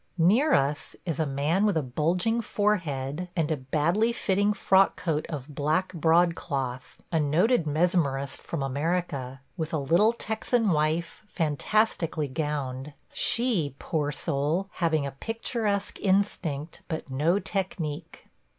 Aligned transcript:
Near 0.17 0.53
us 0.55 0.95
is 1.05 1.19
a 1.19 1.27
man 1.27 1.63
with 1.63 1.77
a 1.77 1.83
bulging 1.83 2.41
orehead 2.41 3.27
and 3.35 3.51
a 3.51 3.55
badly 3.55 4.11
fitting 4.11 4.51
frock 4.51 4.95
coat 4.95 5.27
of 5.29 5.53
black 5.53 5.93
broadcloth– 5.93 6.97
a 7.11 7.19
noted 7.19 7.67
mesmerist 7.67 8.41
from 8.41 8.63
America, 8.63 9.41
with 9.57 9.71
a 9.73 9.77
little 9.77 10.11
Texan 10.11 10.71
wife 10.71 11.21
fantastically 11.27 12.27
gowned; 12.27 12.93
she, 13.13 13.75
poor 13.77 14.11
soul, 14.11 14.69
having 14.81 15.05
a 15.05 15.11
picturesque 15.11 15.99
instinct, 15.99 16.81
but 16.87 17.11
no 17.11 17.37
technique. 17.37 18.25